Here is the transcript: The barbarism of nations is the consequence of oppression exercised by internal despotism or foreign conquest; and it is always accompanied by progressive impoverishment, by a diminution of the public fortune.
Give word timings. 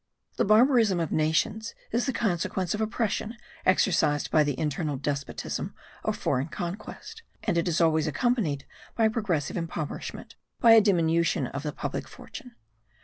The 0.37 0.45
barbarism 0.45 0.99
of 0.99 1.11
nations 1.11 1.75
is 1.91 2.07
the 2.07 2.11
consequence 2.11 2.73
of 2.73 2.81
oppression 2.81 3.37
exercised 3.67 4.31
by 4.31 4.41
internal 4.43 4.97
despotism 4.97 5.75
or 6.03 6.11
foreign 6.11 6.47
conquest; 6.47 7.21
and 7.43 7.55
it 7.55 7.67
is 7.67 7.79
always 7.79 8.07
accompanied 8.07 8.65
by 8.95 9.09
progressive 9.09 9.57
impoverishment, 9.57 10.33
by 10.59 10.71
a 10.71 10.81
diminution 10.81 11.45
of 11.45 11.61
the 11.61 11.71
public 11.71 12.07
fortune. 12.07 12.55